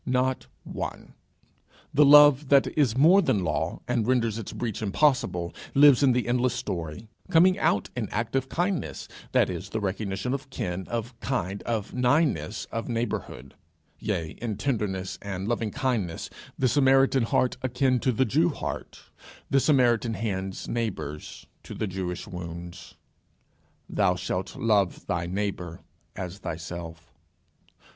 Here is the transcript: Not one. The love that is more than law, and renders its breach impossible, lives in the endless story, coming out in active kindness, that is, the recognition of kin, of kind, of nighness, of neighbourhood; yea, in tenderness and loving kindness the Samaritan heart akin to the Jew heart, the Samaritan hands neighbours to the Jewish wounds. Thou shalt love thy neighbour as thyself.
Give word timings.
Not 0.03 0.47
one. 0.63 1.13
The 1.93 2.03
love 2.03 2.49
that 2.49 2.65
is 2.75 2.97
more 2.97 3.21
than 3.21 3.43
law, 3.43 3.81
and 3.87 4.07
renders 4.07 4.39
its 4.39 4.51
breach 4.51 4.81
impossible, 4.81 5.53
lives 5.75 6.01
in 6.01 6.13
the 6.13 6.27
endless 6.27 6.55
story, 6.55 7.07
coming 7.29 7.59
out 7.59 7.91
in 7.95 8.09
active 8.09 8.49
kindness, 8.49 9.07
that 9.31 9.47
is, 9.47 9.69
the 9.69 9.79
recognition 9.79 10.33
of 10.33 10.49
kin, 10.49 10.87
of 10.87 11.13
kind, 11.19 11.61
of 11.67 11.93
nighness, 11.93 12.65
of 12.71 12.89
neighbourhood; 12.89 13.53
yea, 13.99 14.29
in 14.41 14.57
tenderness 14.57 15.19
and 15.21 15.47
loving 15.47 15.69
kindness 15.69 16.31
the 16.57 16.67
Samaritan 16.67 17.21
heart 17.21 17.57
akin 17.61 17.99
to 17.99 18.11
the 18.11 18.25
Jew 18.25 18.49
heart, 18.49 19.01
the 19.51 19.59
Samaritan 19.59 20.15
hands 20.15 20.67
neighbours 20.67 21.45
to 21.61 21.75
the 21.75 21.85
Jewish 21.85 22.25
wounds. 22.27 22.95
Thou 23.87 24.15
shalt 24.15 24.55
love 24.55 25.05
thy 25.05 25.27
neighbour 25.27 25.81
as 26.15 26.39
thyself. 26.39 27.13